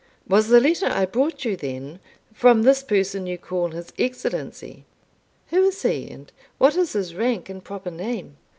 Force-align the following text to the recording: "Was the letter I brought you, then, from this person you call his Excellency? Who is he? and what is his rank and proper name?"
"Was 0.27 0.47
the 0.47 0.59
letter 0.59 0.87
I 0.87 1.05
brought 1.05 1.45
you, 1.45 1.55
then, 1.55 1.99
from 2.33 2.63
this 2.63 2.81
person 2.81 3.27
you 3.27 3.37
call 3.37 3.69
his 3.69 3.93
Excellency? 3.99 4.83
Who 5.49 5.65
is 5.65 5.83
he? 5.83 6.09
and 6.09 6.31
what 6.57 6.75
is 6.75 6.93
his 6.93 7.13
rank 7.13 7.49
and 7.49 7.63
proper 7.63 7.91
name?" 7.91 8.37